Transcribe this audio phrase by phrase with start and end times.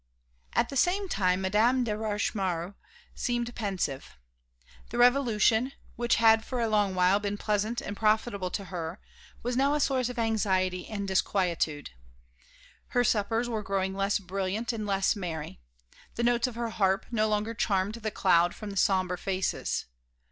[0.53, 2.73] At the same time Madame de Rochemaure
[3.13, 4.17] seemed pensive.
[4.89, 8.99] The Revolution, which had for a long while been pleasant and profitable to her,
[9.43, 11.91] was now a source of anxiety and disquietude;
[12.87, 15.59] her suppers were growing less brilliant and less merry.
[16.15, 19.85] The notes of her harp no longer charmed the cloud from sombre faces.